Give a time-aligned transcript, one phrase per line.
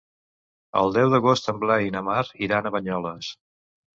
[0.79, 3.29] El deu d'agost en Blai i na Mar iran a Banyoles.